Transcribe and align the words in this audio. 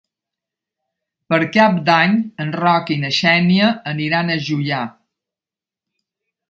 Per 1.33 1.39
Cap 1.57 1.75
d'Any 1.89 2.17
en 2.45 2.51
Roc 2.63 2.91
i 2.97 2.99
na 3.05 3.13
Xènia 3.19 3.71
aniran 3.95 4.33
a 4.39 4.43
Juià. 4.49 4.85